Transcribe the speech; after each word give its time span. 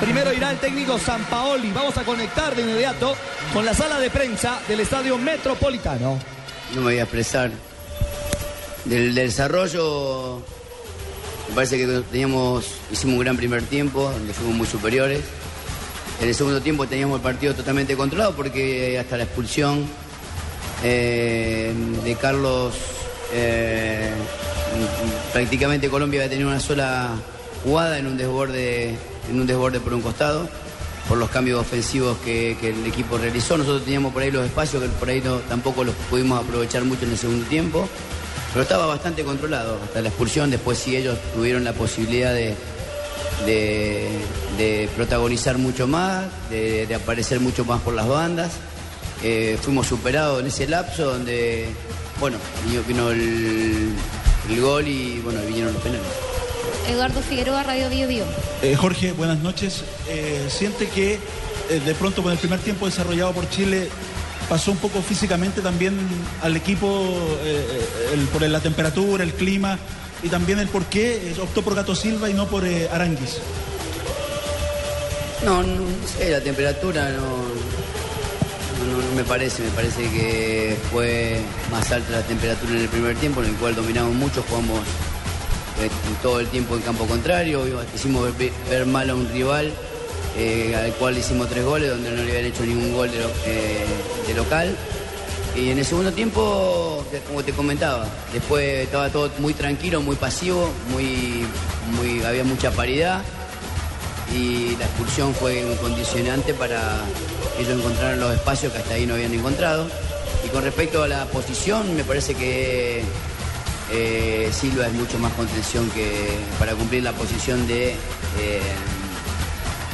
Primero 0.00 0.32
irá 0.32 0.50
el 0.50 0.58
técnico 0.58 0.98
Sampaoli. 0.98 1.70
Vamos 1.72 1.96
a 1.98 2.04
conectar 2.04 2.56
de 2.56 2.62
inmediato 2.62 3.14
con 3.52 3.66
la 3.66 3.74
sala 3.74 4.00
de 4.00 4.08
prensa 4.08 4.58
del 4.66 4.80
Estadio 4.80 5.18
Metropolitano. 5.18 6.18
No 6.74 6.76
me 6.76 6.82
voy 6.82 6.98
a 6.98 7.02
expresar. 7.02 7.50
Del, 8.86 9.14
desarrollo, 9.14 10.40
me 11.50 11.54
parece 11.54 11.76
que 11.76 11.86
teníamos, 12.10 12.66
hicimos 12.90 13.16
un 13.16 13.20
gran 13.20 13.36
primer 13.36 13.62
tiempo, 13.64 14.10
donde 14.10 14.32
fuimos 14.32 14.56
muy 14.56 14.66
superiores. 14.66 15.20
En 16.20 16.28
el 16.28 16.34
segundo 16.34 16.62
tiempo 16.62 16.86
teníamos 16.86 17.16
el 17.16 17.22
partido 17.22 17.54
totalmente 17.54 17.94
controlado 17.94 18.34
porque 18.34 18.98
hasta 18.98 19.18
la 19.18 19.24
expulsión 19.24 19.84
eh, 20.82 21.74
de 22.04 22.14
Carlos, 22.16 22.74
eh, 23.34 24.10
prácticamente 25.34 25.90
Colombia 25.90 26.20
había 26.20 26.30
tenido 26.30 26.48
una 26.48 26.60
sola 26.60 27.10
jugada 27.62 27.98
en 27.98 28.06
un 28.06 28.16
desborde, 28.16 28.96
en 29.30 29.40
un 29.40 29.46
desborde 29.46 29.80
por 29.80 29.94
un 29.94 30.02
costado, 30.02 30.48
por 31.08 31.18
los 31.18 31.30
cambios 31.30 31.60
ofensivos 31.60 32.18
que, 32.18 32.52
el 32.62 32.86
equipo 32.86 33.18
realizó. 33.18 33.56
Nosotros 33.56 33.84
teníamos 33.84 34.12
por 34.12 34.22
ahí 34.22 34.30
los 34.30 34.44
espacios 34.44 34.82
que 34.82 34.88
por 34.90 35.08
ahí 35.08 35.20
no, 35.20 35.36
tampoco 35.38 35.84
los 35.84 35.94
pudimos 36.08 36.42
aprovechar 36.42 36.84
mucho 36.84 37.04
en 37.04 37.12
el 37.12 37.18
segundo 37.18 37.46
tiempo, 37.46 37.88
pero 38.52 38.62
estaba 38.62 38.86
bastante 38.86 39.24
controlado 39.24 39.78
hasta 39.82 40.02
la 40.02 40.08
expulsión. 40.08 40.50
Después 40.50 40.78
sí 40.78 40.96
ellos 40.96 41.18
tuvieron 41.34 41.64
la 41.64 41.72
posibilidad 41.72 42.34
de, 42.34 42.54
de, 43.46 44.88
protagonizar 44.96 45.58
mucho 45.58 45.86
más, 45.86 46.26
de, 46.50 46.92
aparecer 46.94 47.40
mucho 47.40 47.64
más 47.64 47.80
por 47.80 47.94
las 47.94 48.08
bandas. 48.08 48.52
Eh, 49.22 49.58
fuimos 49.60 49.86
superados 49.86 50.40
en 50.40 50.46
ese 50.46 50.66
lapso 50.66 51.04
donde, 51.04 51.68
bueno, 52.18 52.38
vino 52.88 53.10
el, 53.10 53.92
el 54.48 54.60
gol 54.60 54.88
y 54.88 55.20
bueno, 55.20 55.40
vinieron 55.42 55.74
los 55.74 55.82
penales. 55.82 56.29
Eduardo 56.88 57.20
Figueroa, 57.22 57.62
Radio 57.62 57.88
Bio 57.88 58.08
Bio. 58.08 58.24
Eh, 58.62 58.74
Jorge, 58.76 59.12
buenas 59.12 59.38
noches. 59.38 59.84
Eh, 60.08 60.48
siente 60.48 60.88
que 60.88 61.14
eh, 61.14 61.80
de 61.84 61.94
pronto 61.94 62.22
con 62.22 62.32
el 62.32 62.38
primer 62.38 62.60
tiempo 62.60 62.86
desarrollado 62.86 63.32
por 63.32 63.48
Chile 63.48 63.88
pasó 64.48 64.72
un 64.72 64.78
poco 64.78 65.00
físicamente 65.00 65.60
también 65.60 65.96
al 66.42 66.56
equipo 66.56 67.14
por 68.32 68.42
la 68.42 68.58
temperatura, 68.58 69.22
el 69.22 69.32
clima 69.32 69.78
y 70.24 70.28
también 70.28 70.58
el 70.58 70.68
por 70.68 70.86
qué 70.86 71.34
optó 71.40 71.62
por 71.62 71.76
Gato 71.76 71.94
Silva 71.94 72.28
y 72.28 72.34
no 72.34 72.48
por 72.48 72.64
Aranguis. 72.64 73.38
No, 75.44 75.62
no, 75.62 75.84
sé, 76.18 76.30
la 76.30 76.40
temperatura 76.40 77.10
no, 77.10 77.26
no, 78.86 79.14
me 79.14 79.22
parece, 79.22 79.62
me 79.62 79.70
parece 79.70 80.02
que 80.10 80.76
fue 80.90 81.40
más 81.70 81.92
alta 81.92 82.10
la 82.10 82.22
temperatura 82.22 82.72
en 82.72 82.80
el 82.80 82.88
primer 82.88 83.16
tiempo, 83.16 83.42
en 83.42 83.50
el 83.50 83.54
cual 83.54 83.76
dominamos 83.76 84.14
mucho, 84.14 84.44
jugamos 84.48 84.80
todo 86.22 86.40
el 86.40 86.46
tiempo 86.48 86.74
en 86.76 86.82
campo 86.82 87.06
contrario, 87.06 87.64
hicimos 87.94 88.28
ver, 88.36 88.86
mal 88.86 89.10
a 89.10 89.14
un 89.14 89.28
rival 89.30 89.72
eh, 90.36 90.74
al 90.76 90.92
cual 90.94 91.18
hicimos 91.18 91.48
tres 91.48 91.64
goles, 91.64 91.90
donde 91.90 92.10
no 92.10 92.22
le 92.22 92.30
habían 92.30 92.44
hecho 92.44 92.64
ningún 92.64 92.94
gol 92.94 93.10
eh, 93.46 93.84
de, 94.26 94.34
local. 94.34 94.76
Y 95.56 95.70
en 95.70 95.78
el 95.78 95.84
segundo 95.84 96.12
tiempo, 96.12 97.04
como 97.26 97.42
te 97.42 97.52
comentaba, 97.52 98.06
después 98.32 98.84
estaba 98.84 99.08
todo 99.08 99.30
muy 99.38 99.52
tranquilo, 99.52 100.00
muy 100.00 100.16
pasivo, 100.16 100.70
muy, 100.90 101.44
había 102.24 102.44
mucha 102.44 102.70
paridad 102.70 103.22
y 104.32 104.76
la 104.76 104.84
expulsión 104.84 105.34
fue 105.34 105.64
un 105.64 105.76
condicionante 105.78 106.54
para 106.54 107.00
ellos 107.58 107.76
encontraran 107.76 108.20
los 108.20 108.32
espacios 108.32 108.72
que 108.72 108.78
hasta 108.78 108.94
ahí 108.94 109.06
no 109.06 109.14
habían 109.14 109.34
encontrado. 109.34 109.88
Y 110.44 110.48
con 110.48 110.62
respecto 110.62 111.02
a 111.02 111.08
la 111.08 111.24
posición, 111.26 111.96
me 111.96 112.04
parece 112.04 112.34
que 112.34 113.02
eh, 113.92 114.50
Silva 114.52 114.86
es 114.86 114.92
mucho 114.92 115.18
más 115.18 115.32
contención 115.32 115.90
que 115.90 116.38
para 116.58 116.74
cumplir 116.74 117.02
la 117.02 117.12
posición 117.12 117.66
de 117.66 117.90
eh, 117.90 118.60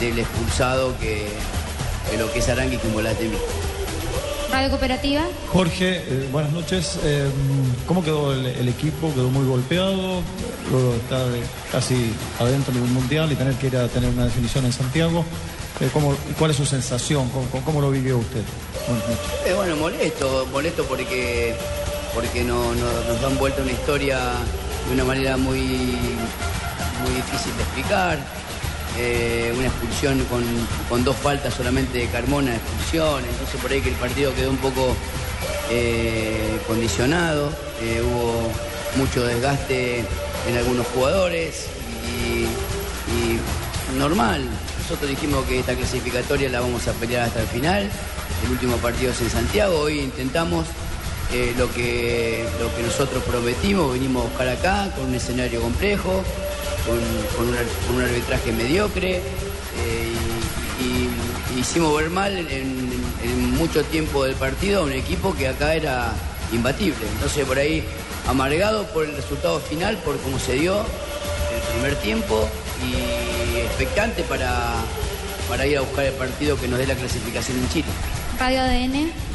del 0.00 0.18
expulsado 0.18 0.98
que, 0.98 1.28
lo 2.18 2.32
que 2.32 2.40
es 2.40 2.48
Arangui 2.48 2.76
como 2.78 3.00
la 3.00 3.10
mí. 3.12 3.38
Radio 4.50 4.70
Cooperativa. 4.70 5.22
Jorge, 5.52 5.98
eh, 5.98 6.28
buenas 6.32 6.52
noches. 6.52 6.98
¿Cómo 7.86 8.02
quedó 8.02 8.32
el, 8.32 8.68
equipo? 8.68 9.12
¿Quedó 9.14 9.30
muy 9.30 9.46
golpeado? 9.46 10.22
Luego 10.70 10.94
está 10.94 11.24
casi 11.70 12.12
adentro 12.40 12.74
de 12.74 12.80
un 12.80 12.92
mundial 12.92 13.30
y 13.30 13.36
tener 13.36 13.54
que 13.54 13.68
ir 13.68 13.76
a 13.76 13.88
tener 13.88 14.10
una 14.10 14.24
definición 14.24 14.64
en 14.64 14.72
Santiago. 14.72 15.24
¿cómo, 15.92 16.16
¿Cuál 16.38 16.50
es 16.50 16.56
su 16.56 16.66
sensación? 16.66 17.30
¿Cómo, 17.64 17.80
lo 17.80 17.90
vivió 17.90 18.18
usted? 18.18 18.42
bueno, 19.56 19.76
molesto, 19.76 20.46
molesto 20.52 20.84
porque 20.84 21.54
porque 22.14 22.44
no, 22.44 22.74
nos 22.74 23.20
dan 23.20 23.36
vuelta 23.38 23.62
una 23.62 23.72
historia 23.72 24.18
de 24.88 24.94
una 24.94 25.04
manera 25.04 25.36
muy, 25.36 25.58
muy 25.58 27.14
difícil 27.14 27.56
de 27.56 27.62
explicar. 27.62 28.18
Eh, 28.96 29.52
una 29.56 29.66
expulsión 29.66 30.24
con, 30.88 31.04
dos 31.04 31.16
faltas 31.16 31.52
solamente 31.54 31.98
de 31.98 32.06
Carmona, 32.06 32.54
expulsión, 32.54 33.24
entonces 33.24 33.60
por 33.60 33.72
ahí 33.72 33.80
que 33.80 33.88
el 33.88 33.96
partido 33.96 34.32
quedó 34.34 34.50
un 34.50 34.56
poco 34.58 34.94
eh, 35.68 36.60
condicionado, 36.68 37.50
eh, 37.82 38.00
hubo 38.02 38.52
mucho 38.96 39.26
desgaste 39.26 40.04
en 40.48 40.56
algunos 40.56 40.86
jugadores 40.88 41.66
y 43.08 43.98
normal. 43.98 44.44
Nosotros 44.82 45.10
dijimos 45.10 45.44
que 45.46 45.60
esta 45.60 45.74
clasificatoria 45.74 46.48
la 46.50 46.60
vamos 46.60 46.86
a 46.88 46.92
pelear 46.92 47.22
hasta 47.24 47.40
el 47.40 47.46
final. 47.48 47.90
El 48.44 48.50
último 48.50 48.76
partido 48.76 49.12
es 49.12 49.20
en 49.22 49.30
Santiago, 49.30 49.78
hoy 49.78 50.00
intentamos 50.00 50.66
eh, 51.32 51.54
lo, 51.56 51.72
que, 51.72 52.44
lo 52.60 52.74
que 52.76 52.82
nosotros 52.82 53.22
prometimos, 53.24 53.92
venimos 53.92 54.24
a 54.24 54.28
buscar 54.28 54.48
acá 54.48 54.90
con 54.94 55.06
un 55.06 55.14
escenario 55.14 55.60
complejo, 55.60 56.22
con, 56.86 57.96
un, 57.96 58.02
arbitraje 58.02 58.52
mediocre 58.52 59.16
eh, 59.16 60.12
y, 60.80 61.58
hicimos 61.58 61.96
ver 61.96 62.10
mal 62.10 62.36
en, 62.36 62.84
mucho 63.54 63.84
tiempo 63.84 64.24
del 64.24 64.34
partido 64.34 64.80
a 64.80 64.84
un 64.84 64.92
equipo 64.92 65.34
que 65.34 65.48
acá 65.48 65.74
era 65.74 66.12
imbatible. 66.52 67.06
Entonces 67.14 67.46
por 67.46 67.56
ahí 67.58 67.82
amargado 68.28 68.84
por 68.88 69.04
el 69.04 69.14
resultado 69.14 69.60
final, 69.60 69.96
por 69.98 70.18
cómo 70.18 70.38
se 70.38 70.54
dio 70.54 70.80
el 70.80 71.62
primer 71.72 71.96
tiempo 72.02 72.48
y 72.84 73.60
expectante 73.60 74.22
para, 74.24 74.74
para 75.48 75.66
ir 75.66 75.78
a 75.78 75.80
buscar 75.82 76.04
el 76.04 76.12
partido 76.14 76.60
que 76.60 76.68
nos 76.68 76.78
dé 76.78 76.86
la 76.86 76.96
clasificación 76.96 77.58
en 77.58 77.68
Chile. 77.70 77.88
Radio 78.38 78.60
ADN. 78.60 79.33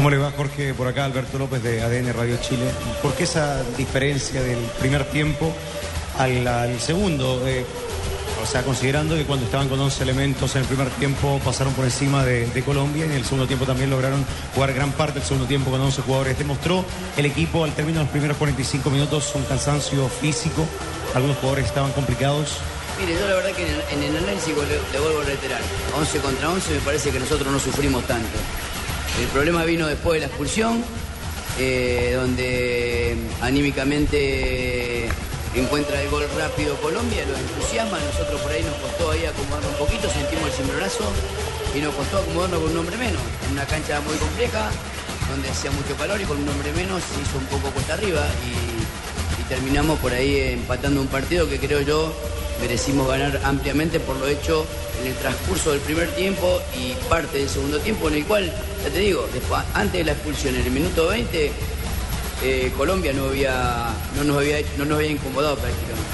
¿Cómo 0.00 0.08
le 0.08 0.16
va 0.16 0.32
Jorge? 0.34 0.72
Por 0.72 0.88
acá 0.88 1.04
Alberto 1.04 1.38
López 1.38 1.62
de 1.62 1.82
ADN 1.82 2.14
Radio 2.14 2.38
Chile. 2.40 2.64
¿Por 3.02 3.12
qué 3.12 3.24
esa 3.24 3.62
diferencia 3.76 4.40
del 4.40 4.56
primer 4.78 5.04
tiempo 5.04 5.52
al, 6.16 6.80
segundo? 6.80 7.46
Eh, 7.46 7.66
o 8.42 8.46
sea, 8.46 8.62
considerando 8.62 9.14
que 9.14 9.26
cuando 9.26 9.44
estaban 9.44 9.68
con 9.68 9.78
11 9.78 10.02
elementos 10.02 10.56
en 10.56 10.62
el 10.62 10.68
primer 10.68 10.88
tiempo 10.88 11.38
pasaron 11.44 11.74
por 11.74 11.84
encima 11.84 12.24
de, 12.24 12.62
Colombia 12.64 13.04
y 13.04 13.10
en 13.10 13.16
el 13.16 13.24
segundo 13.24 13.46
tiempo 13.46 13.66
también 13.66 13.90
lograron 13.90 14.24
jugar 14.54 14.72
gran 14.72 14.90
parte 14.92 15.18
del 15.18 15.28
segundo 15.28 15.46
tiempo 15.46 15.70
con 15.70 15.82
11 15.82 16.00
jugadores. 16.00 16.38
Demostró 16.38 16.82
el 17.18 17.26
equipo 17.26 17.64
al 17.64 17.74
término 17.74 17.98
de 17.98 18.04
los 18.04 18.10
primeros 18.10 18.38
45 18.38 18.88
minutos 18.88 19.30
un 19.34 19.44
cansancio 19.44 20.08
físico. 20.08 20.64
Algunos 21.14 21.36
jugadores 21.36 21.66
estaban 21.66 21.92
complicados. 21.92 22.56
Mire, 22.98 23.20
yo 23.20 23.28
la 23.28 23.34
verdad 23.34 23.50
que 23.50 23.64
en 23.64 24.02
el, 24.02 24.16
análisis 24.16 24.48
le, 24.56 24.92
le, 24.92 24.98
vuelvo 24.98 25.20
a 25.20 25.24
reiterar. 25.24 25.60
11 25.98 26.18
contra 26.20 26.48
11 26.48 26.72
me 26.72 26.80
parece 26.80 27.10
que 27.10 27.20
nosotros 27.20 27.52
no 27.52 27.58
sufrimos 27.58 28.02
tanto. 28.06 28.38
El 29.20 29.26
problema 29.26 29.64
vino 29.64 29.86
después 29.86 30.14
de 30.14 30.20
la 30.20 30.26
expulsión, 30.28 30.82
eh, 31.58 32.14
donde 32.16 33.14
anímicamente 33.42 35.08
encuentra 35.54 36.00
el 36.00 36.08
gol 36.08 36.24
rápido 36.38 36.74
Colombia, 36.76 37.22
lo 37.26 37.36
entusiasma, 37.36 37.98
nosotros 38.00 38.40
por 38.40 38.50
ahí 38.50 38.62
nos 38.62 38.74
costó 38.76 39.10
ahí 39.10 39.26
acomodarnos 39.26 39.72
un 39.72 39.78
poquito, 39.78 40.08
sentimos 40.08 40.46
el 40.46 40.52
cimbronazo 40.52 41.04
y 41.76 41.80
nos 41.80 41.94
costó 41.94 42.16
acomodarnos 42.16 42.60
con 42.60 42.70
un 42.70 42.78
hombre 42.78 42.96
menos, 42.96 43.20
en 43.46 43.52
una 43.52 43.66
cancha 43.66 44.00
muy 44.00 44.16
compleja, 44.16 44.70
donde 45.28 45.50
hacía 45.50 45.70
mucho 45.70 45.94
calor 45.96 46.18
y 46.18 46.24
con 46.24 46.38
un 46.38 46.48
hombre 46.48 46.72
menos 46.72 47.02
se 47.04 47.20
hizo 47.20 47.36
un 47.38 47.46
poco 47.46 47.70
cuesta 47.74 47.94
arriba 47.94 48.26
y, 48.46 49.42
y 49.42 49.44
terminamos 49.50 49.98
por 49.98 50.14
ahí 50.14 50.54
empatando 50.54 50.98
un 50.98 51.08
partido 51.08 51.46
que 51.46 51.58
creo 51.58 51.82
yo 51.82 52.10
merecimos 52.60 53.08
ganar 53.08 53.40
ampliamente 53.44 54.00
por 54.00 54.16
lo 54.16 54.26
hecho 54.26 54.66
en 55.00 55.08
el 55.08 55.14
transcurso 55.14 55.72
del 55.72 55.80
primer 55.80 56.08
tiempo 56.10 56.60
y 56.76 56.92
parte 57.08 57.38
del 57.38 57.48
segundo 57.48 57.78
tiempo, 57.80 58.08
en 58.08 58.14
el 58.14 58.24
cual, 58.24 58.52
ya 58.84 58.90
te 58.90 58.98
digo, 58.98 59.26
antes 59.74 59.98
de 59.98 60.04
la 60.04 60.12
expulsión, 60.12 60.54
en 60.54 60.62
el 60.62 60.70
minuto 60.70 61.08
20, 61.08 61.52
eh, 62.42 62.72
Colombia 62.76 63.12
no, 63.12 63.26
había, 63.26 63.92
no, 64.16 64.24
nos 64.24 64.36
había, 64.38 64.58
no 64.78 64.84
nos 64.84 64.98
había 64.98 65.10
incomodado 65.10 65.56
prácticamente. 65.56 66.10